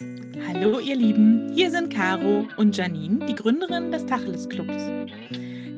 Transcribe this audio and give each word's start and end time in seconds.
Hallo 0.00 0.78
ihr 0.78 0.94
Lieben, 0.94 1.50
hier 1.52 1.72
sind 1.72 1.92
Caro 1.92 2.46
und 2.56 2.76
Janine, 2.76 3.26
die 3.26 3.34
Gründerin 3.34 3.90
des 3.90 4.06
Tacheles 4.06 4.48
Clubs, 4.48 4.84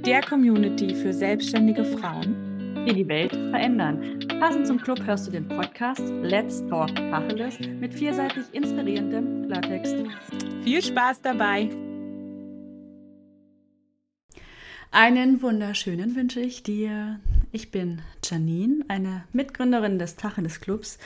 der 0.04 0.20
Community 0.20 0.94
für 0.94 1.14
selbstständige 1.14 1.82
Frauen, 1.86 2.84
die 2.86 2.92
die 2.92 3.08
Welt 3.08 3.32
verändern. 3.32 4.20
Passend 4.38 4.66
zum 4.66 4.78
Club 4.78 5.02
hörst 5.06 5.26
du 5.26 5.30
den 5.30 5.48
Podcast 5.48 6.02
Let's 6.20 6.62
Talk 6.66 6.94
Tacheles 6.96 7.58
mit 7.60 7.94
vielseitig 7.94 8.44
inspirierendem 8.52 9.46
Klartext. 9.46 9.96
Viel 10.64 10.82
Spaß 10.82 11.22
dabei! 11.22 11.70
Einen 14.90 15.40
wunderschönen 15.40 16.14
wünsche 16.14 16.40
ich 16.40 16.62
dir. 16.62 17.20
Ich 17.52 17.70
bin 17.70 18.02
Janine, 18.22 18.84
eine 18.88 19.24
Mitgründerin 19.32 19.98
des 19.98 20.16
Tacheles 20.16 20.60
Clubs. 20.60 20.98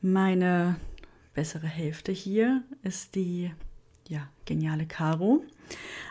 Meine 0.00 0.76
bessere 1.36 1.66
Hälfte 1.66 2.12
hier 2.12 2.62
ist 2.82 3.14
die 3.14 3.52
ja, 4.08 4.26
geniale 4.46 4.86
Caro. 4.86 5.44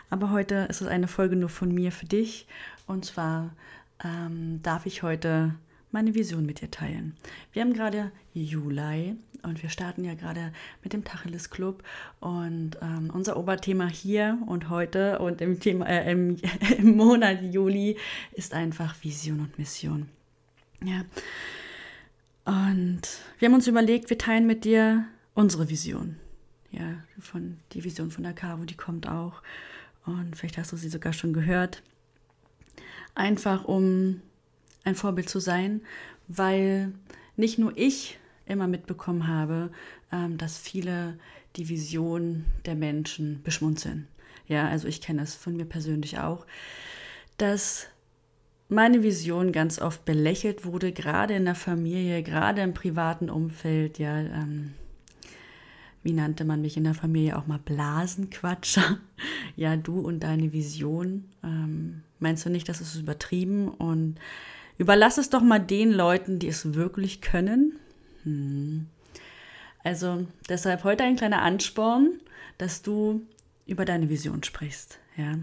Aber 0.08 0.30
heute 0.30 0.66
ist 0.70 0.80
es 0.80 0.86
eine 0.86 1.08
Folge 1.08 1.34
nur 1.34 1.48
von 1.48 1.74
mir 1.74 1.90
für 1.90 2.06
dich. 2.06 2.46
Und 2.86 3.04
zwar 3.04 3.50
ähm, 4.04 4.60
darf 4.62 4.86
ich 4.86 5.02
heute 5.02 5.56
meine 5.90 6.14
Vision 6.14 6.46
mit 6.46 6.60
dir 6.60 6.70
teilen. 6.70 7.16
Wir 7.52 7.62
haben 7.62 7.72
gerade 7.72 8.12
Juli 8.34 9.16
und 9.42 9.62
wir 9.62 9.68
starten 9.68 10.04
ja 10.04 10.14
gerade 10.14 10.52
mit 10.84 10.92
dem 10.92 11.02
Tacheles 11.02 11.50
Club 11.50 11.82
und 12.20 12.78
ähm, 12.80 13.10
unser 13.12 13.36
Oberthema 13.36 13.88
hier 13.88 14.38
und 14.46 14.68
heute 14.70 15.18
und 15.18 15.40
im, 15.40 15.58
Thema, 15.58 15.86
äh, 15.86 16.12
im, 16.12 16.36
im 16.78 16.96
Monat 16.96 17.42
Juli 17.42 17.96
ist 18.32 18.54
einfach 18.54 18.94
Vision 19.02 19.40
und 19.40 19.58
Mission. 19.58 20.08
Ja. 20.84 21.02
Und 22.44 23.02
wir 23.40 23.48
haben 23.48 23.54
uns 23.54 23.66
überlegt, 23.66 24.08
wir 24.08 24.18
teilen 24.18 24.46
mit 24.46 24.64
dir 24.64 25.06
unsere 25.36 25.68
Vision. 25.68 26.16
Ja, 26.72 26.96
von 27.20 27.58
die 27.72 27.84
Vision 27.84 28.10
von 28.10 28.24
der 28.24 28.32
Caro, 28.32 28.64
die 28.64 28.74
kommt 28.74 29.08
auch. 29.08 29.42
Und 30.04 30.34
vielleicht 30.34 30.58
hast 30.58 30.72
du 30.72 30.76
sie 30.76 30.88
sogar 30.88 31.12
schon 31.12 31.32
gehört. 31.32 31.82
Einfach 33.14 33.64
um 33.64 34.20
ein 34.82 34.96
Vorbild 34.96 35.28
zu 35.28 35.38
sein, 35.38 35.82
weil 36.26 36.92
nicht 37.36 37.58
nur 37.58 37.76
ich 37.76 38.18
immer 38.46 38.66
mitbekommen 38.66 39.28
habe, 39.28 39.70
ähm, 40.12 40.38
dass 40.38 40.58
viele 40.58 41.18
die 41.56 41.68
Vision 41.68 42.44
der 42.64 42.74
Menschen 42.74 43.42
beschmunzeln. 43.42 44.08
Ja, 44.48 44.68
also 44.68 44.88
ich 44.88 45.00
kenne 45.00 45.22
es 45.22 45.34
von 45.34 45.56
mir 45.56 45.64
persönlich 45.64 46.18
auch, 46.18 46.46
dass 47.36 47.88
meine 48.68 49.02
Vision 49.02 49.52
ganz 49.52 49.80
oft 49.80 50.04
belächelt 50.04 50.64
wurde, 50.64 50.92
gerade 50.92 51.34
in 51.34 51.44
der 51.44 51.54
Familie, 51.54 52.22
gerade 52.22 52.62
im 52.62 52.74
privaten 52.74 53.30
Umfeld, 53.30 53.98
ja, 53.98 54.18
ähm, 54.18 54.74
wie 56.06 56.12
nannte 56.12 56.44
man 56.44 56.62
mich 56.62 56.76
in 56.76 56.84
der 56.84 56.94
Familie 56.94 57.36
auch 57.36 57.48
mal 57.48 57.58
Blasenquatscher? 57.58 58.98
Ja, 59.56 59.74
du 59.74 60.00
und 60.00 60.20
deine 60.20 60.52
Vision. 60.52 61.24
Ähm, 61.42 62.02
meinst 62.20 62.44
du 62.44 62.50
nicht, 62.50 62.68
das 62.68 62.82
ist 62.82 62.94
übertrieben? 62.94 63.68
Und 63.68 64.16
überlass 64.76 65.16
es 65.16 65.30
doch 65.30 65.40
mal 65.40 65.58
den 65.58 65.90
Leuten, 65.90 66.38
die 66.38 66.48
es 66.48 66.74
wirklich 66.74 67.22
können. 67.22 67.72
Hm. 68.24 68.86
Also 69.82 70.26
deshalb 70.50 70.84
heute 70.84 71.04
ein 71.04 71.16
kleiner 71.16 71.40
Ansporn, 71.40 72.20
dass 72.58 72.82
du 72.82 73.22
über 73.66 73.86
deine 73.86 74.10
Vision 74.10 74.42
sprichst. 74.42 74.98
Ja. 75.16 75.38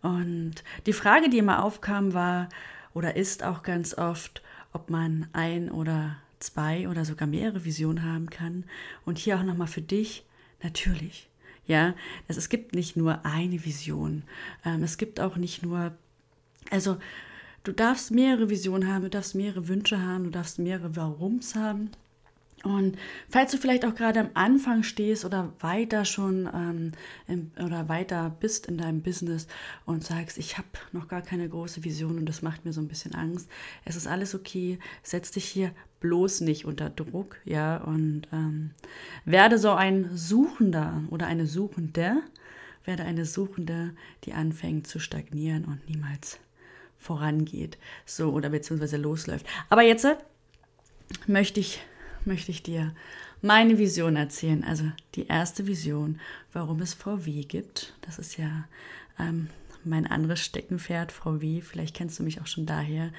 Und 0.00 0.54
die 0.86 0.94
Frage, 0.94 1.28
die 1.28 1.38
immer 1.38 1.62
aufkam, 1.62 2.14
war 2.14 2.48
oder 2.94 3.14
ist 3.14 3.42
auch 3.44 3.62
ganz 3.62 3.96
oft, 3.96 4.42
ob 4.72 4.88
man 4.88 5.28
ein 5.34 5.70
oder 5.70 6.16
zwei 6.44 6.88
oder 6.88 7.04
sogar 7.04 7.26
mehrere 7.26 7.64
Visionen 7.64 8.04
haben 8.04 8.30
kann. 8.30 8.64
Und 9.04 9.18
hier 9.18 9.38
auch 9.38 9.42
nochmal 9.42 9.66
für 9.66 9.82
dich, 9.82 10.24
natürlich. 10.62 11.28
Ja, 11.66 11.94
es 12.28 12.48
gibt 12.48 12.74
nicht 12.74 12.96
nur 12.96 13.24
eine 13.24 13.64
Vision. 13.64 14.22
Ähm, 14.64 14.82
es 14.82 14.98
gibt 14.98 15.18
auch 15.18 15.36
nicht 15.36 15.62
nur, 15.62 15.92
also 16.70 16.98
du 17.62 17.72
darfst 17.72 18.10
mehrere 18.10 18.50
Visionen 18.50 18.92
haben, 18.92 19.02
du 19.02 19.10
darfst 19.10 19.34
mehrere 19.34 19.68
Wünsche 19.68 20.00
haben, 20.02 20.24
du 20.24 20.30
darfst 20.30 20.58
mehrere 20.58 20.94
Warums 20.94 21.54
haben. 21.54 21.90
Und 22.64 22.96
falls 23.28 23.52
du 23.52 23.58
vielleicht 23.58 23.84
auch 23.84 23.94
gerade 23.94 24.20
am 24.20 24.30
Anfang 24.32 24.82
stehst 24.82 25.24
oder 25.24 25.52
weiter 25.60 26.06
schon 26.06 26.48
ähm, 26.52 26.92
im, 27.28 27.50
oder 27.62 27.88
weiter 27.90 28.34
bist 28.40 28.66
in 28.66 28.78
deinem 28.78 29.02
Business 29.02 29.46
und 29.84 30.02
sagst, 30.02 30.38
ich 30.38 30.56
habe 30.56 30.68
noch 30.92 31.06
gar 31.06 31.20
keine 31.20 31.46
große 31.48 31.84
Vision 31.84 32.18
und 32.18 32.26
das 32.26 32.40
macht 32.40 32.64
mir 32.64 32.72
so 32.72 32.80
ein 32.80 32.88
bisschen 32.88 33.14
Angst, 33.14 33.50
es 33.84 33.96
ist 33.96 34.06
alles 34.06 34.34
okay. 34.34 34.78
Setz 35.02 35.30
dich 35.30 35.44
hier 35.44 35.72
bloß 36.00 36.40
nicht 36.40 36.64
unter 36.64 36.88
Druck, 36.88 37.36
ja, 37.44 37.76
und 37.78 38.22
ähm, 38.32 38.70
werde 39.24 39.58
so 39.58 39.72
ein 39.72 40.10
Suchender 40.14 41.02
oder 41.10 41.26
eine 41.26 41.46
Suchende, 41.46 42.22
werde 42.84 43.04
eine 43.04 43.26
Suchende, 43.26 43.94
die 44.24 44.32
anfängt 44.32 44.86
zu 44.86 44.98
stagnieren 44.98 45.64
und 45.64 45.86
niemals 45.88 46.38
vorangeht, 46.98 47.76
so 48.06 48.32
oder 48.32 48.48
beziehungsweise 48.48 48.96
losläuft. 48.96 49.46
Aber 49.68 49.82
jetzt 49.82 50.06
äh, 50.06 50.16
möchte 51.26 51.60
ich 51.60 51.82
möchte 52.26 52.50
ich 52.50 52.62
dir 52.62 52.94
meine 53.42 53.78
Vision 53.78 54.16
erzählen. 54.16 54.64
Also 54.64 54.84
die 55.14 55.26
erste 55.26 55.66
Vision, 55.66 56.20
warum 56.52 56.80
es 56.80 56.94
VW 56.94 57.42
gibt. 57.42 57.94
Das 58.00 58.18
ist 58.18 58.36
ja 58.38 58.64
ähm, 59.18 59.48
mein 59.84 60.06
anderes 60.06 60.40
Steckenpferd, 60.40 61.12
VW. 61.12 61.60
Vielleicht 61.60 61.94
kennst 61.94 62.18
du 62.18 62.22
mich 62.22 62.40
auch 62.40 62.46
schon 62.46 62.66
daher. 62.66 63.10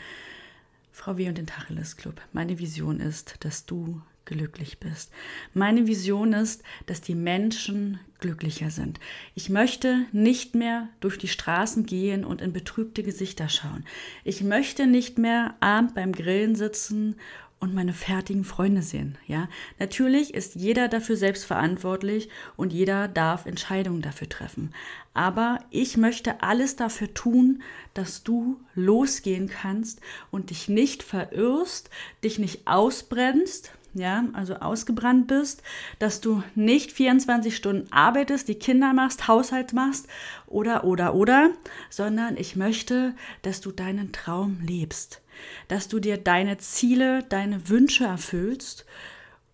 Frau 0.92 1.18
W. 1.18 1.28
und 1.28 1.38
den 1.38 1.46
Tacheles 1.46 1.98
Club. 1.98 2.22
Meine 2.32 2.58
Vision 2.58 3.00
ist, 3.02 3.36
dass 3.42 3.66
du 3.66 4.02
glücklich 4.24 4.80
bist. 4.80 5.12
Meine 5.54 5.88
Vision 5.88 6.34
ist, 6.34 6.64
dass 6.88 7.02
die 7.02 7.16
Menschen 7.16 8.00
glücklicher 8.20 8.72
sind. 8.72 9.00
Ich 9.36 9.50
möchte 9.50 10.06
nicht 10.12 10.56
mehr 10.56 10.90
durch 11.00 11.18
die 11.18 11.28
Straßen 11.28 11.86
gehen 11.86 12.26
und 12.26 12.42
in 12.42 12.54
betrübte 12.54 13.04
Gesichter 13.04 13.50
schauen. 13.50 13.86
Ich 14.24 14.42
möchte 14.42 14.88
nicht 14.88 15.20
mehr 15.20 15.56
abend 15.60 15.94
beim 15.94 16.12
Grillen 16.12 16.56
sitzen 16.56 17.18
und 17.60 17.74
meine 17.74 17.94
fertigen 17.94 18.44
Freunde 18.44 18.82
sehen. 18.82 19.18
Ja, 19.28 19.48
natürlich 19.80 20.34
ist 20.34 20.56
jeder 20.56 20.88
dafür 20.88 21.18
selbst 21.18 21.46
verantwortlich 21.46 22.30
und 22.58 22.74
jeder 22.74 23.08
darf 23.08 23.46
Entscheidungen 23.46 24.02
dafür 24.02 24.30
treffen. 24.30 24.74
Aber 25.14 25.60
ich 25.70 25.98
möchte 25.98 26.42
alles 26.44 26.76
dafür 26.76 27.14
tun, 27.14 27.64
dass 27.94 28.24
du 28.24 28.60
losgehen 28.76 29.48
kannst 29.48 30.02
und 30.32 30.50
dich 30.50 30.68
nicht 30.68 31.02
verirrst, 31.02 31.90
dich 32.24 32.40
nicht 32.40 32.68
ausbrennst, 32.68 33.72
ja, 33.96 34.26
also 34.34 34.56
ausgebrannt 34.56 35.28
bist, 35.28 35.64
dass 36.00 36.22
du 36.22 36.44
nicht 36.54 36.92
24 36.92 37.56
Stunden 37.56 37.92
arbeitest, 37.92 38.48
die 38.48 38.56
Kinder 38.56 38.94
machst, 38.94 39.28
Haushalt 39.28 39.74
machst 39.74 40.08
oder, 40.46 40.84
oder, 40.84 41.16
oder, 41.16 41.50
sondern 41.90 42.38
ich 42.38 42.56
möchte, 42.56 43.16
dass 43.42 43.62
du 43.62 43.72
deinen 43.72 44.12
Traum 44.12 44.60
lebst 44.62 45.22
dass 45.68 45.88
du 45.88 46.00
dir 46.00 46.18
deine 46.18 46.58
Ziele, 46.58 47.24
deine 47.24 47.70
Wünsche 47.70 48.06
erfüllst 48.06 48.86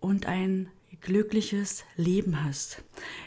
und 0.00 0.26
ein 0.26 0.68
glückliches 1.00 1.84
Leben 1.96 2.44
hast. 2.44 2.82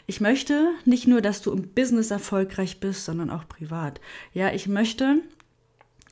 Ich 0.06 0.20
möchte 0.20 0.70
nicht 0.84 1.06
nur, 1.06 1.20
dass 1.20 1.42
du 1.42 1.52
im 1.52 1.68
Business 1.74 2.10
erfolgreich 2.10 2.80
bist, 2.80 3.04
sondern 3.04 3.30
auch 3.30 3.46
privat. 3.48 4.00
Ja, 4.32 4.52
ich 4.52 4.66
möchte 4.66 5.18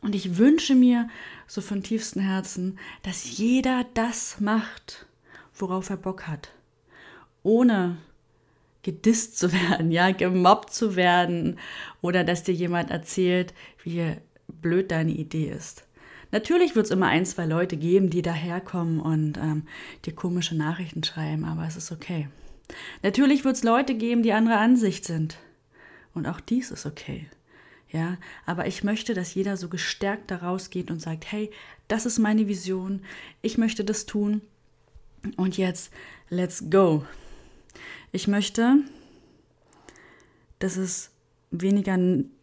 und 0.04 0.14
ich 0.14 0.36
wünsche 0.36 0.74
mir 0.74 1.08
so 1.46 1.62
von 1.62 1.82
tiefstem 1.82 2.22
Herzen, 2.22 2.78
dass 3.02 3.38
jeder 3.38 3.86
das 3.94 4.38
macht, 4.38 5.06
worauf 5.54 5.88
er 5.88 5.96
Bock 5.96 6.26
hat. 6.26 6.50
Ohne 7.42 7.96
gedisst 8.82 9.38
zu 9.38 9.50
werden, 9.70 9.90
ja, 9.90 10.10
gemobbt 10.12 10.74
zu 10.74 10.94
werden 10.94 11.58
oder 12.02 12.22
dass 12.22 12.42
dir 12.42 12.54
jemand 12.54 12.90
erzählt, 12.90 13.54
wie 13.82 14.16
blöd 14.46 14.90
deine 14.90 15.12
Idee 15.12 15.48
ist. 15.48 15.86
Natürlich 16.32 16.76
wird 16.76 16.86
es 16.86 16.92
immer 16.92 17.06
ein, 17.06 17.24
zwei 17.24 17.46
Leute 17.46 17.78
geben, 17.78 18.10
die 18.10 18.20
daherkommen 18.20 19.00
und 19.00 19.38
ähm, 19.38 19.62
dir 20.04 20.14
komische 20.14 20.54
Nachrichten 20.54 21.02
schreiben, 21.02 21.44
aber 21.44 21.66
es 21.66 21.76
ist 21.76 21.92
okay. 21.92 22.28
Natürlich 23.02 23.44
wird 23.44 23.56
es 23.56 23.62
Leute 23.62 23.94
geben, 23.94 24.22
die 24.22 24.32
anderer 24.32 24.58
Ansicht 24.58 25.06
sind. 25.06 25.38
Und 26.12 26.26
auch 26.26 26.40
dies 26.40 26.70
ist 26.70 26.84
okay. 26.84 27.26
Ja, 27.94 28.18
aber 28.44 28.66
ich 28.66 28.82
möchte, 28.82 29.14
dass 29.14 29.34
jeder 29.34 29.56
so 29.56 29.68
gestärkt 29.68 30.28
daraus 30.32 30.70
geht 30.70 30.90
und 30.90 31.00
sagt, 31.00 31.30
hey, 31.30 31.52
das 31.86 32.06
ist 32.06 32.18
meine 32.18 32.48
Vision, 32.48 33.02
ich 33.40 33.56
möchte 33.56 33.84
das 33.84 34.04
tun 34.04 34.40
und 35.36 35.56
jetzt 35.56 35.92
let's 36.28 36.64
go. 36.70 37.04
Ich 38.10 38.26
möchte, 38.26 38.78
dass 40.58 40.76
es 40.76 41.12
weniger 41.52 41.96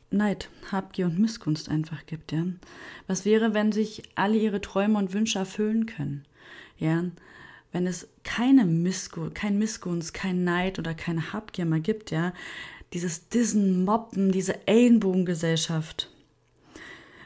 Neid, 0.10 0.50
Habgier 0.72 1.08
und 1.08 1.20
Missgunst 1.20 1.68
einfach 1.68 2.06
gibt, 2.06 2.32
ja. 2.32 2.46
Was 3.08 3.26
wäre, 3.26 3.54
wenn 3.54 3.74
sich 3.74 4.04
alle 4.16 4.38
ihre 4.38 4.62
Träume 4.62 4.98
und 4.98 5.12
Wünsche 5.12 5.40
erfüllen 5.40 5.86
können, 5.86 6.24
ja? 6.78 7.04
Wenn 7.74 7.88
es 7.88 8.08
keine 8.24 8.64
Missgunst, 8.64 9.36
kein 9.36 9.58
Missgunst, 9.58 10.14
kein 10.14 10.46
Neid 10.46 10.80
oder 10.80 10.94
keine 10.94 11.34
Habgier 11.34 11.66
mehr 11.66 11.82
gibt, 11.82 12.12
ja? 12.12 12.32
Dieses 12.94 13.30
Dissen, 13.30 13.86
Mobben, 13.86 14.32
diese 14.32 14.68
Ellenbogengesellschaft. 14.68 16.10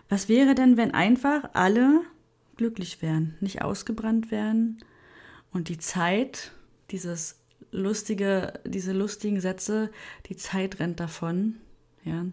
Was 0.09 0.29
wäre 0.29 0.53
denn, 0.53 0.77
wenn 0.77 0.91
einfach 0.91 1.49
alle 1.53 2.01
glücklich 2.57 3.01
wären, 3.01 3.35
nicht 3.39 3.61
ausgebrannt 3.61 4.31
wären 4.31 4.77
und 5.51 5.69
die 5.69 5.77
Zeit, 5.77 6.51
dieses 6.91 7.37
lustige, 7.71 8.59
diese 8.65 8.93
lustigen 8.93 9.41
Sätze, 9.41 9.91
die 10.27 10.35
Zeit 10.35 10.79
rennt 10.79 10.99
davon, 10.99 11.55
ja, 12.03 12.25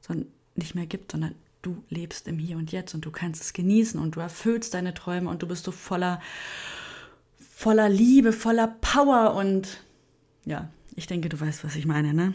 sondern 0.00 0.26
nicht 0.56 0.74
mehr 0.74 0.86
gibt, 0.86 1.12
sondern 1.12 1.34
du 1.62 1.82
lebst 1.88 2.28
im 2.28 2.38
Hier 2.38 2.56
und 2.56 2.72
Jetzt 2.72 2.94
und 2.94 3.04
du 3.04 3.10
kannst 3.10 3.42
es 3.42 3.52
genießen 3.52 4.00
und 4.00 4.16
du 4.16 4.20
erfüllst 4.20 4.74
deine 4.74 4.94
Träume 4.94 5.30
und 5.30 5.42
du 5.42 5.46
bist 5.46 5.64
so 5.64 5.72
voller, 5.72 6.20
voller 7.38 7.88
Liebe, 7.88 8.32
voller 8.32 8.76
Power 8.80 9.34
und 9.34 9.82
ja, 10.44 10.68
ich 10.94 11.06
denke, 11.06 11.28
du 11.28 11.38
weißt, 11.40 11.64
was 11.64 11.76
ich 11.76 11.86
meine, 11.86 12.12
ne? 12.12 12.34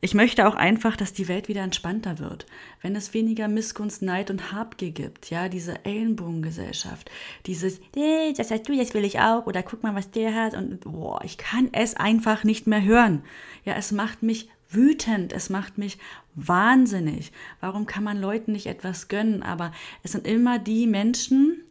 Ich 0.00 0.14
möchte 0.14 0.46
auch 0.46 0.54
einfach, 0.54 0.96
dass 0.96 1.12
die 1.12 1.28
Welt 1.28 1.48
wieder 1.48 1.62
entspannter 1.62 2.18
wird. 2.18 2.46
Wenn 2.82 2.94
es 2.94 3.14
weniger 3.14 3.48
Missgunst, 3.48 4.02
Neid 4.02 4.30
und 4.30 4.52
Habgier 4.52 4.90
gibt, 4.90 5.30
ja, 5.30 5.48
diese 5.48 5.84
Ellenbogengesellschaft, 5.84 7.10
dieses, 7.46 7.80
hey, 7.94 8.34
das 8.36 8.50
hast 8.50 8.68
du, 8.68 8.76
das 8.76 8.92
will 8.94 9.04
ich 9.04 9.20
auch, 9.20 9.46
oder 9.46 9.62
guck 9.62 9.82
mal, 9.82 9.94
was 9.94 10.10
der 10.10 10.34
hat, 10.34 10.54
und 10.54 10.80
boah, 10.80 11.20
ich 11.24 11.38
kann 11.38 11.70
es 11.72 11.96
einfach 11.96 12.44
nicht 12.44 12.66
mehr 12.66 12.82
hören. 12.82 13.22
Ja, 13.64 13.74
es 13.74 13.90
macht 13.90 14.22
mich 14.22 14.50
wütend, 14.68 15.32
es 15.32 15.48
macht 15.48 15.78
mich 15.78 15.98
wahnsinnig. 16.34 17.32
Warum 17.60 17.86
kann 17.86 18.04
man 18.04 18.20
Leuten 18.20 18.52
nicht 18.52 18.66
etwas 18.66 19.08
gönnen? 19.08 19.42
Aber 19.42 19.72
es 20.02 20.12
sind 20.12 20.26
immer 20.26 20.58
die 20.58 20.86
Menschen, 20.86 21.62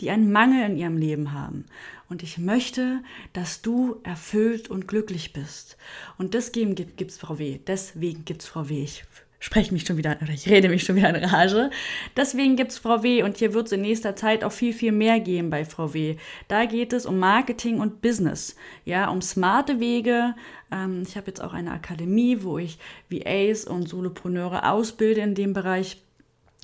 die 0.00 0.10
einen 0.10 0.32
Mangel 0.32 0.70
in 0.70 0.76
ihrem 0.76 0.96
Leben 0.96 1.32
haben. 1.32 1.66
Und 2.10 2.24
ich 2.24 2.38
möchte, 2.38 3.02
dass 3.32 3.62
du 3.62 4.00
erfüllt 4.02 4.68
und 4.68 4.88
glücklich 4.88 5.32
bist. 5.32 5.76
Und 6.18 6.34
deswegen 6.34 6.74
gibt 6.74 7.12
es 7.12 7.18
Frau 7.18 7.38
W. 7.38 7.60
Deswegen 7.64 8.24
gibt 8.24 8.42
es 8.42 8.48
Frau 8.48 8.68
W. 8.68 8.82
Ich 8.82 9.04
spreche 9.38 9.72
mich 9.72 9.84
schon 9.84 9.96
wieder, 9.96 10.18
oder 10.20 10.32
ich 10.32 10.48
rede 10.48 10.68
mich 10.68 10.82
schon 10.82 10.96
wieder 10.96 11.08
in 11.08 11.24
Rage. 11.24 11.70
Deswegen 12.16 12.56
gibt 12.56 12.72
es 12.72 12.78
Frau 12.78 13.04
W. 13.04 13.22
und 13.22 13.36
hier 13.36 13.54
wird 13.54 13.66
es 13.66 13.72
in 13.72 13.82
nächster 13.82 14.16
Zeit 14.16 14.42
auch 14.42 14.50
viel, 14.50 14.72
viel 14.72 14.90
mehr 14.90 15.20
geben 15.20 15.50
bei 15.50 15.64
Frau 15.64 15.94
W. 15.94 16.16
Da 16.48 16.64
geht 16.64 16.92
es 16.92 17.06
um 17.06 17.20
Marketing 17.20 17.78
und 17.78 18.02
Business, 18.02 18.56
ja, 18.84 19.08
um 19.08 19.22
smarte 19.22 19.78
Wege. 19.78 20.34
Ähm, 20.72 21.04
ich 21.06 21.16
habe 21.16 21.28
jetzt 21.28 21.40
auch 21.40 21.52
eine 21.52 21.70
Akademie, 21.70 22.42
wo 22.42 22.58
ich 22.58 22.78
VAs 23.08 23.66
und 23.66 23.88
Solopreneure 23.88 24.68
ausbilde 24.68 25.20
in 25.20 25.36
dem 25.36 25.52
Bereich. 25.52 26.02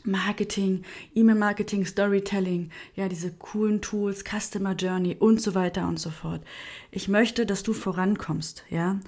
Marketing, 0.07 0.85
E-Mail-Marketing, 1.15 1.85
Storytelling, 1.85 2.71
ja, 2.95 3.09
diese 3.09 3.33
coolen 3.33 3.81
Tools, 3.81 4.25
Customer 4.25 4.75
Journey 4.75 5.17
und 5.19 5.41
so 5.41 5.55
weiter 5.55 5.87
und 5.89 5.99
so 5.99 6.11
fort. 6.11 6.43
Ich 6.91 7.09
möchte, 7.09 7.47
dass 7.47 7.63
du 7.63 7.73
vorankommst, 7.73 8.65
ja. 8.71 9.01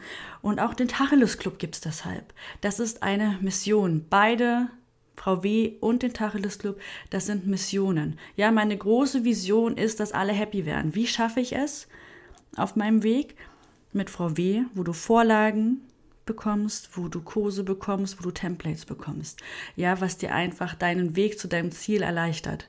Und 0.42 0.60
auch 0.60 0.74
den 0.74 0.88
Tacheles 0.88 1.38
Club 1.38 1.58
gibt 1.58 1.76
es 1.76 1.80
deshalb. 1.80 2.34
Das 2.60 2.80
ist 2.80 3.02
eine 3.02 3.38
Mission. 3.40 4.04
Beide 4.10 4.68
Frau 5.16 5.42
W. 5.42 5.72
und 5.80 6.02
den 6.02 6.14
Tacheles 6.14 6.58
Club, 6.58 6.80
das 7.10 7.26
sind 7.26 7.46
Missionen. 7.46 8.18
Ja, 8.36 8.50
meine 8.50 8.76
große 8.76 9.24
Vision 9.24 9.76
ist, 9.76 10.00
dass 10.00 10.12
alle 10.12 10.32
happy 10.32 10.64
werden. 10.64 10.94
Wie 10.94 11.06
schaffe 11.06 11.40
ich 11.40 11.54
es 11.54 11.88
auf 12.56 12.76
meinem 12.76 13.02
Weg 13.02 13.34
mit 13.92 14.10
Frau 14.10 14.36
W., 14.36 14.62
wo 14.74 14.82
du 14.82 14.92
Vorlagen, 14.92 15.82
bekommst, 16.28 16.90
wo 16.96 17.08
du 17.08 17.22
Kurse 17.22 17.64
bekommst, 17.64 18.18
wo 18.18 18.22
du 18.22 18.30
Templates 18.30 18.84
bekommst. 18.84 19.40
Ja, 19.74 20.00
was 20.00 20.18
dir 20.18 20.34
einfach 20.34 20.74
deinen 20.74 21.16
Weg 21.16 21.40
zu 21.40 21.48
deinem 21.48 21.72
Ziel 21.72 22.02
erleichtert. 22.02 22.68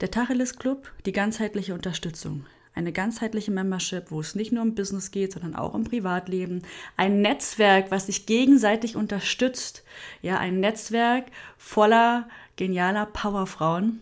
Der 0.00 0.10
Tacheles 0.10 0.56
Club, 0.56 0.90
die 1.04 1.12
ganzheitliche 1.12 1.74
Unterstützung. 1.74 2.46
Eine 2.74 2.92
ganzheitliche 2.92 3.50
Membership, 3.50 4.10
wo 4.10 4.20
es 4.20 4.34
nicht 4.34 4.52
nur 4.52 4.62
um 4.62 4.74
Business 4.74 5.10
geht, 5.10 5.32
sondern 5.32 5.56
auch 5.56 5.74
um 5.74 5.84
Privatleben. 5.84 6.62
Ein 6.96 7.20
Netzwerk, 7.20 7.90
was 7.90 8.06
sich 8.06 8.24
gegenseitig 8.24 8.96
unterstützt. 8.96 9.84
Ja, 10.22 10.38
ein 10.38 10.60
Netzwerk 10.60 11.26
voller 11.58 12.28
genialer 12.56 13.06
Powerfrauen, 13.06 14.00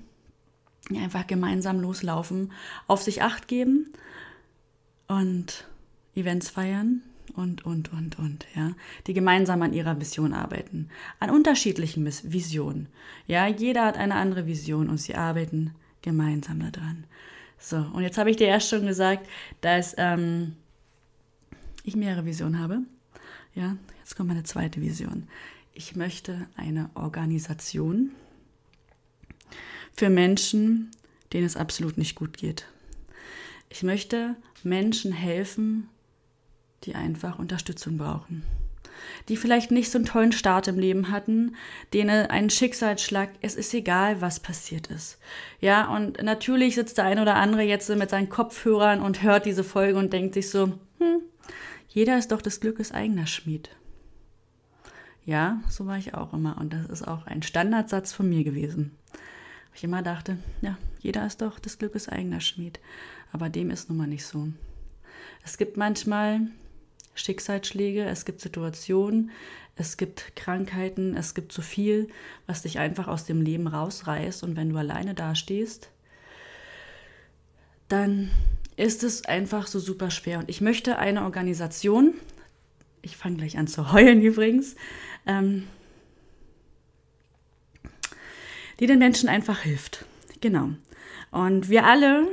die 0.88 0.98
einfach 0.98 1.26
gemeinsam 1.26 1.80
loslaufen, 1.80 2.52
auf 2.86 3.02
sich 3.02 3.22
Acht 3.22 3.48
geben 3.48 3.92
und 5.08 5.66
Events 6.14 6.50
feiern, 6.50 7.02
und, 7.30 7.64
und, 7.64 7.92
und, 7.92 8.18
und, 8.18 8.46
ja, 8.54 8.72
die 9.06 9.14
gemeinsam 9.14 9.62
an 9.62 9.72
ihrer 9.72 10.00
Vision 10.00 10.32
arbeiten, 10.32 10.88
an 11.18 11.30
unterschiedlichen 11.30 12.04
Visionen. 12.04 12.88
Ja, 13.26 13.46
jeder 13.46 13.84
hat 13.86 13.96
eine 13.96 14.14
andere 14.14 14.46
Vision 14.46 14.88
und 14.88 14.98
sie 14.98 15.14
arbeiten 15.14 15.74
gemeinsam 16.02 16.60
daran. 16.60 17.04
So, 17.58 17.76
und 17.76 18.02
jetzt 18.02 18.18
habe 18.18 18.30
ich 18.30 18.36
dir 18.36 18.46
erst 18.46 18.70
schon 18.70 18.86
gesagt, 18.86 19.28
dass 19.60 19.94
ähm, 19.98 20.56
ich 21.84 21.96
mehrere 21.96 22.24
Visionen 22.24 22.58
habe. 22.58 22.78
Ja, 23.54 23.76
jetzt 23.98 24.16
kommt 24.16 24.28
meine 24.28 24.44
zweite 24.44 24.80
Vision. 24.80 25.28
Ich 25.74 25.96
möchte 25.96 26.46
eine 26.56 26.90
Organisation 26.94 28.10
für 29.94 30.08
Menschen, 30.08 30.90
denen 31.32 31.46
es 31.46 31.56
absolut 31.56 31.98
nicht 31.98 32.14
gut 32.14 32.38
geht. 32.38 32.66
Ich 33.68 33.82
möchte 33.82 34.36
Menschen 34.62 35.12
helfen, 35.12 35.88
die 36.84 36.94
einfach 36.94 37.38
Unterstützung 37.38 37.98
brauchen. 37.98 38.44
Die 39.28 39.36
vielleicht 39.36 39.70
nicht 39.70 39.90
so 39.90 39.98
einen 39.98 40.06
tollen 40.06 40.32
Start 40.32 40.68
im 40.68 40.78
Leben 40.78 41.10
hatten, 41.10 41.56
denen 41.92 42.26
einen 42.26 42.50
Schicksalsschlag, 42.50 43.30
es 43.40 43.54
ist 43.54 43.72
egal, 43.72 44.20
was 44.20 44.40
passiert 44.40 44.88
ist. 44.88 45.18
Ja, 45.60 45.88
und 45.94 46.22
natürlich 46.22 46.74
sitzt 46.74 46.98
der 46.98 47.04
eine 47.04 47.22
oder 47.22 47.36
andere 47.36 47.62
jetzt 47.62 47.88
mit 47.88 48.10
seinen 48.10 48.28
Kopfhörern 48.28 49.00
und 49.00 49.22
hört 49.22 49.46
diese 49.46 49.64
Folge 49.64 49.98
und 49.98 50.12
denkt 50.12 50.34
sich 50.34 50.50
so, 50.50 50.78
hm, 50.98 51.22
jeder 51.88 52.18
ist 52.18 52.30
doch 52.30 52.42
des 52.42 52.60
Glückes 52.60 52.92
eigener 52.92 53.26
Schmied. 53.26 53.70
Ja, 55.24 55.60
so 55.68 55.86
war 55.86 55.98
ich 55.98 56.14
auch 56.14 56.32
immer. 56.32 56.58
Und 56.58 56.72
das 56.72 56.86
ist 56.86 57.06
auch 57.06 57.26
ein 57.26 57.42
Standardsatz 57.42 58.12
von 58.12 58.28
mir 58.28 58.44
gewesen. 58.44 58.92
Ich 59.74 59.84
immer 59.84 60.02
dachte, 60.02 60.38
ja, 60.60 60.78
jeder 61.00 61.26
ist 61.26 61.42
doch 61.42 61.58
des 61.58 61.78
Glückes 61.78 62.08
eigener 62.08 62.40
Schmied. 62.40 62.80
Aber 63.32 63.48
dem 63.48 63.70
ist 63.70 63.88
nun 63.88 63.98
mal 63.98 64.06
nicht 64.06 64.26
so. 64.26 64.48
Es 65.44 65.58
gibt 65.58 65.76
manchmal 65.76 66.48
Schicksalsschläge, 67.20 68.04
es 68.04 68.24
gibt 68.24 68.40
Situationen, 68.40 69.30
es 69.76 69.96
gibt 69.96 70.36
Krankheiten, 70.36 71.16
es 71.16 71.34
gibt 71.34 71.52
zu 71.52 71.62
viel, 71.62 72.08
was 72.46 72.62
dich 72.62 72.78
einfach 72.78 73.08
aus 73.08 73.24
dem 73.24 73.40
Leben 73.40 73.66
rausreißt. 73.66 74.42
Und 74.42 74.56
wenn 74.56 74.70
du 74.70 74.76
alleine 74.76 75.14
dastehst, 75.14 75.90
dann 77.88 78.30
ist 78.76 79.02
es 79.02 79.24
einfach 79.24 79.66
so 79.66 79.78
super 79.78 80.10
schwer. 80.10 80.38
Und 80.38 80.48
ich 80.48 80.60
möchte 80.60 80.98
eine 80.98 81.22
Organisation, 81.22 82.14
ich 83.02 83.16
fange 83.16 83.36
gleich 83.36 83.58
an 83.58 83.66
zu 83.66 83.92
heulen 83.92 84.20
übrigens, 84.22 84.76
ähm, 85.26 85.66
die 88.80 88.86
den 88.86 88.98
Menschen 88.98 89.28
einfach 89.28 89.60
hilft. 89.60 90.04
Genau. 90.40 90.70
Und 91.30 91.68
wir 91.68 91.84
alle 91.84 92.26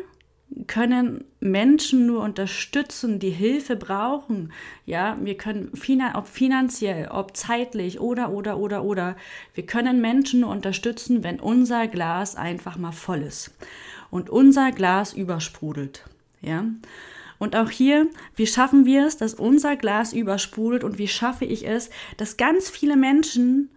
können 0.66 1.26
Menschen 1.40 2.08
nur 2.08 2.22
unterstützen, 2.24 3.20
die 3.20 3.30
Hilfe 3.30 3.76
brauchen. 3.76 4.54
Ja, 4.86 5.18
wir 5.22 5.36
können 5.36 5.72
ob 6.16 6.28
finanziell, 6.28 7.10
ob 7.10 7.36
zeitlich 7.36 8.00
oder 8.00 8.32
oder 8.32 8.58
oder 8.58 8.84
oder. 8.84 9.16
Wir 9.54 9.66
können 9.66 10.02
Menschen 10.02 10.42
nur 10.42 10.50
unterstützen, 10.50 11.24
wenn 11.24 11.40
unser 11.40 11.88
Glas 11.88 12.36
einfach 12.36 12.78
mal 12.78 12.92
voll 12.92 13.22
ist 13.22 13.52
und 14.10 14.30
unser 14.30 14.72
Glas 14.72 15.14
übersprudelt. 15.14 16.04
Ja. 16.42 16.66
Und 17.40 17.56
auch 17.56 17.70
hier, 17.70 18.08
wie 18.36 18.48
schaffen 18.48 18.86
wir 18.86 19.06
es, 19.06 19.18
dass 19.18 19.36
unser 19.36 19.76
Glas 19.76 20.14
übersprudelt 20.14 20.84
und 20.84 20.98
wie 20.98 21.08
schaffe 21.08 21.46
ich 21.46 21.68
es, 21.68 21.90
dass 22.18 22.38
ganz 22.38 22.70
viele 22.70 22.96
Menschen 22.96 23.70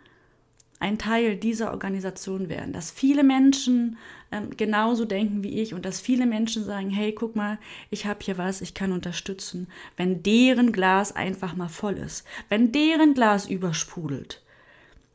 ein 0.81 0.99
Teil 0.99 1.37
dieser 1.37 1.71
Organisation 1.71 2.49
werden, 2.49 2.73
dass 2.73 2.91
viele 2.91 3.23
Menschen 3.23 3.99
ähm, 4.33 4.57
genauso 4.57 5.05
denken 5.05 5.45
wie 5.45 5.61
ich 5.61 5.75
und 5.75 5.85
dass 5.85 6.01
viele 6.01 6.27
Menschen 6.27 6.65
sagen, 6.65 6.89
hey, 6.89 7.13
guck 7.13 7.37
mal, 7.37 7.59
ich 7.91 8.07
habe 8.07 8.21
hier 8.23 8.39
was, 8.39 8.63
ich 8.63 8.73
kann 8.73 8.93
unterstützen, 8.93 9.69
wenn 9.99 10.23
deren 10.23 10.73
Glas 10.73 11.15
einfach 11.15 11.55
mal 11.55 11.69
voll 11.69 11.99
ist, 11.99 12.27
wenn 12.49 12.73
deren 12.73 13.13
Glas 13.13 13.47
übersprudelt. 13.47 14.43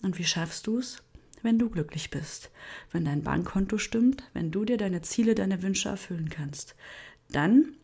Und 0.03 0.19
wie 0.19 0.23
schaffst 0.23 0.67
du 0.67 0.77
es? 0.77 1.01
Wenn 1.41 1.59
du 1.59 1.69
glücklich 1.69 2.09
bist, 2.09 2.51
wenn 2.91 3.05
dein 3.05 3.23
Bankkonto 3.23 3.77
stimmt, 3.77 4.23
wenn 4.33 4.51
du 4.51 4.65
dir 4.65 4.77
deine 4.77 5.01
Ziele, 5.01 5.35
deine 5.35 5.61
Wünsche 5.61 5.89
erfüllen 5.89 6.29
kannst, 6.29 6.75
dann 7.29 7.75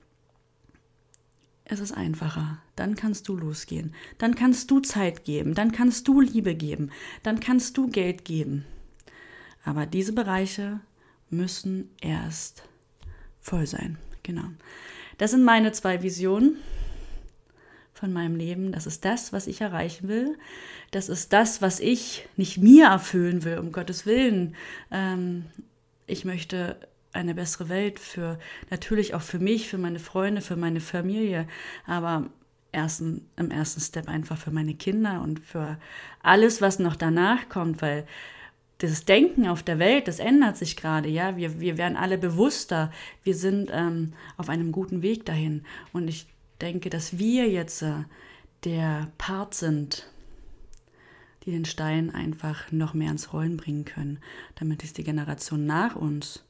es 1.72 1.80
ist 1.80 1.94
einfacher. 1.94 2.60
Dann 2.76 2.96
kannst 2.96 3.28
du 3.30 3.38
losgehen. 3.38 3.96
Dann 4.18 4.36
kannst 4.36 4.70
du 4.70 4.82
Zeit 4.82 5.24
geben. 5.24 5.56
Dann 5.56 5.72
kannst 5.72 6.08
du 6.08 6.20
Liebe 6.20 6.54
geben. 6.54 6.92
Dann 7.24 7.40
kannst 7.40 7.78
du 7.78 7.88
Geld 7.88 8.26
geben. 8.26 8.66
Aber 9.64 9.86
diese 9.86 10.14
Bereiche 10.14 10.82
müssen 11.30 11.90
erst 12.02 12.64
voll 13.40 13.66
sein. 13.66 13.98
Genau. 14.24 14.46
Das 15.18 15.32
sind 15.32 15.44
meine 15.44 15.72
zwei 15.72 16.04
Visionen 16.04 16.58
von 17.94 18.12
meinem 18.12 18.36
Leben. 18.36 18.72
Das 18.72 18.86
ist 18.86 19.06
das, 19.06 19.32
was 19.32 19.48
ich 19.48 19.62
erreichen 19.62 20.08
will. 20.08 20.38
Das 20.92 21.08
ist 21.08 21.32
das, 21.32 21.62
was 21.62 21.80
ich 21.80 22.28
nicht 22.36 22.58
mir 22.58 22.88
erfüllen 22.88 23.44
will, 23.46 23.60
um 23.60 23.72
Gottes 23.72 24.06
Willen. 24.06 24.56
Ähm, 24.92 25.46
ich 26.06 26.26
möchte 26.26 26.76
eine 27.14 27.36
bessere 27.36 27.70
Welt 27.70 28.00
für 28.00 28.40
natürlich 28.70 29.14
auch 29.14 29.22
für 29.22 29.40
mich, 29.40 29.68
für 29.68 29.78
meine 29.78 30.00
Freunde, 30.00 30.42
für 30.42 30.56
meine 30.56 30.80
Familie, 30.80 31.48
aber 31.86 32.30
ersten, 32.72 33.28
im 33.36 33.52
ersten 33.52 33.82
Step 33.82 34.08
einfach 34.08 34.38
für 34.38 34.52
meine 34.52 34.74
Kinder 34.74 35.22
und 35.22 35.40
für 35.40 35.78
alles, 36.24 36.62
was 36.62 36.80
noch 36.80 36.96
danach 36.96 37.50
kommt, 37.50 37.82
weil 37.82 38.06
das 38.78 39.06
Denken 39.06 39.48
auf 39.48 39.62
der 39.62 39.78
Welt, 39.78 40.08
das 40.08 40.20
ändert 40.20 40.58
sich 40.58 40.76
gerade, 40.76 41.08
ja. 41.08 41.38
Wir, 41.38 41.60
wir 41.60 41.78
werden 41.78 41.98
alle 41.98 42.18
bewusster, 42.18 42.92
wir 43.24 43.36
sind 43.36 43.70
ähm, 43.72 44.14
auf 44.38 44.50
einem 44.50 44.72
guten 44.72 45.04
Weg 45.04 45.26
dahin. 45.26 45.64
Und 45.94 46.08
ich 46.08 46.26
denke, 46.62 46.90
dass 46.90 47.20
wir 47.20 47.48
jetzt 47.48 47.84
äh, 47.84 48.06
der 48.64 49.12
Part 49.20 49.54
sind, 49.54 50.08
die 51.46 51.52
den 51.52 51.66
Stein 51.66 52.14
einfach 52.14 52.72
noch 52.72 52.96
mehr 52.96 53.12
ins 53.12 53.34
Rollen 53.34 53.58
bringen 53.58 53.86
können, 53.86 54.20
damit 54.56 54.84
es 54.84 54.94
die 54.94 55.04
Generation 55.04 55.66
nach 55.66 55.96
uns 55.96 56.44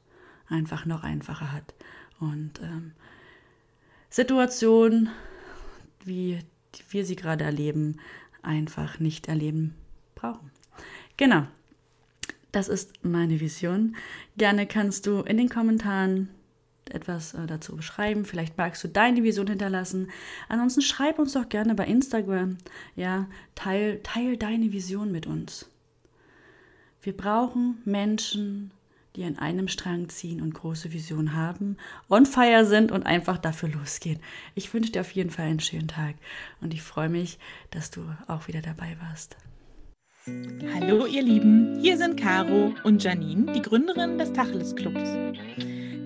einfach 0.48 0.86
noch 0.86 1.02
einfacher 1.02 1.52
hat. 1.52 1.74
Und 2.20 2.60
ähm, 2.62 2.92
Situationen, 4.10 5.10
wie 6.04 6.38
wir 6.90 7.04
sie 7.04 7.16
gerade 7.16 7.44
erleben, 7.44 7.98
einfach 8.42 8.98
nicht 8.98 9.28
erleben 9.28 9.74
brauchen. 10.14 10.50
Genau. 11.16 11.46
Das 12.52 12.68
ist 12.68 13.04
meine 13.04 13.40
Vision. 13.40 13.96
Gerne 14.36 14.66
kannst 14.66 15.06
du 15.06 15.20
in 15.20 15.38
den 15.38 15.48
Kommentaren 15.48 16.28
etwas 16.90 17.34
äh, 17.34 17.46
dazu 17.46 17.76
beschreiben. 17.76 18.24
Vielleicht 18.24 18.58
magst 18.58 18.84
du 18.84 18.88
deine 18.88 19.22
Vision 19.22 19.46
hinterlassen. 19.46 20.10
Ansonsten 20.48 20.82
schreib 20.82 21.18
uns 21.18 21.32
doch 21.32 21.48
gerne 21.48 21.74
bei 21.74 21.86
Instagram. 21.86 22.58
Ja, 22.96 23.26
teil, 23.54 24.00
teil 24.02 24.36
deine 24.36 24.72
Vision 24.72 25.12
mit 25.12 25.26
uns. 25.26 25.68
Wir 27.00 27.16
brauchen 27.16 27.80
Menschen, 27.84 28.70
die 29.16 29.24
an 29.24 29.38
einem 29.38 29.68
Strang 29.68 30.08
ziehen 30.08 30.40
und 30.40 30.54
große 30.54 30.92
Visionen 30.92 31.34
haben, 31.34 31.76
on 32.08 32.26
fire 32.26 32.64
sind 32.64 32.92
und 32.92 33.04
einfach 33.04 33.38
dafür 33.38 33.68
losgehen. 33.68 34.20
Ich 34.54 34.72
wünsche 34.72 34.92
dir 34.92 35.00
auf 35.00 35.12
jeden 35.12 35.30
Fall 35.30 35.46
einen 35.46 35.60
schönen 35.60 35.88
Tag 35.88 36.14
und 36.60 36.72
ich 36.74 36.82
freue 36.82 37.08
mich, 37.08 37.38
dass 37.70 37.90
du 37.90 38.02
auch 38.26 38.48
wieder 38.48 38.62
dabei 38.62 38.96
warst. 39.00 39.36
Hallo 40.74 41.06
ihr 41.06 41.22
Lieben, 41.22 41.80
hier 41.80 41.98
sind 41.98 42.16
Caro 42.18 42.72
und 42.84 43.02
Janine, 43.02 43.52
die 43.52 43.62
Gründerin 43.62 44.18
des 44.18 44.32
Tacheles 44.32 44.74
Clubs 44.76 45.10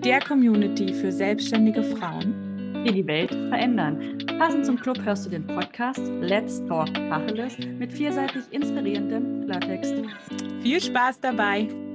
der 0.06 0.20
Community 0.20 0.92
für 0.94 1.10
selbstständige 1.10 1.82
Frauen, 1.82 2.84
die 2.86 2.92
die 2.92 3.06
Welt 3.06 3.32
verändern. 3.48 4.18
Passend 4.38 4.64
zum 4.64 4.78
Club 4.78 5.00
hörst 5.04 5.26
du 5.26 5.30
den 5.30 5.46
Podcast 5.46 6.00
Let's 6.20 6.64
Talk 6.66 6.94
Tacheles 6.94 7.58
mit 7.58 7.92
vielseitig 7.92 8.44
inspirierendem 8.52 9.46
Klartext. 9.46 9.94
Viel 10.62 10.80
Spaß 10.80 11.20
dabei! 11.20 11.85